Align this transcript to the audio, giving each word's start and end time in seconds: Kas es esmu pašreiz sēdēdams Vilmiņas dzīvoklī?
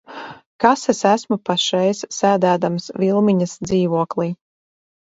Kas 0.63 0.85
es 0.93 1.01
esmu 1.09 1.37
pašreiz 1.51 2.01
sēdēdams 2.17 2.91
Vilmiņas 3.05 3.57
dzīvoklī? 3.71 4.33